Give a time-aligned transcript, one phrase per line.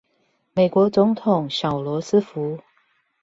[0.55, 2.57] 美國總統小羅斯福